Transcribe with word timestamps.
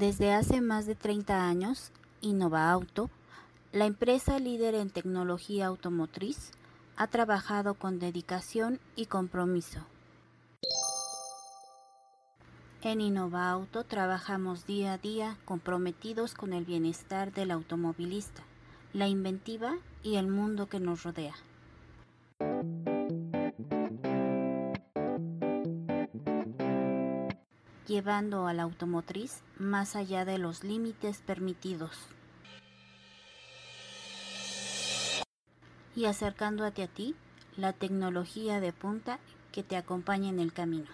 Desde 0.00 0.32
hace 0.32 0.62
más 0.62 0.86
de 0.86 0.94
30 0.94 1.46
años, 1.46 1.92
Innova 2.22 2.70
Auto, 2.70 3.10
la 3.70 3.84
empresa 3.84 4.38
líder 4.38 4.74
en 4.74 4.88
tecnología 4.88 5.66
automotriz, 5.66 6.52
ha 6.96 7.06
trabajado 7.08 7.74
con 7.74 7.98
dedicación 7.98 8.80
y 8.96 9.06
compromiso. 9.06 9.80
En 12.82 13.02
Innova 13.02 13.50
Auto 13.50 13.84
trabajamos 13.84 14.66
día 14.66 14.94
a 14.94 14.98
día 14.98 15.36
comprometidos 15.44 16.32
con 16.32 16.54
el 16.54 16.64
bienestar 16.64 17.30
del 17.30 17.50
automovilista, 17.50 18.42
la 18.92 19.08
inventiva 19.08 19.76
y 20.02 20.16
el 20.16 20.28
mundo 20.28 20.68
que 20.68 20.80
nos 20.80 21.02
rodea. 21.02 21.34
llevando 27.90 28.46
a 28.46 28.54
la 28.54 28.62
automotriz 28.62 29.42
más 29.58 29.96
allá 29.96 30.24
de 30.24 30.38
los 30.38 30.62
límites 30.62 31.22
permitidos 31.26 32.06
y 35.96 36.04
acercándote 36.04 36.84
a 36.84 36.86
ti 36.86 37.16
la 37.56 37.72
tecnología 37.72 38.60
de 38.60 38.72
punta 38.72 39.18
que 39.50 39.64
te 39.64 39.76
acompaña 39.76 40.28
en 40.28 40.38
el 40.38 40.52
camino. 40.52 40.86